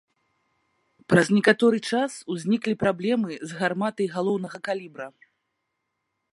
[1.13, 5.07] Праз некаторы час узніклі праблемы з гарматай галоўнага калібра.